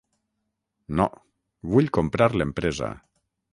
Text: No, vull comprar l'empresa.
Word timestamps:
No, 1.01 1.05
vull 1.75 1.93
comprar 1.99 2.31
l'empresa. 2.43 2.93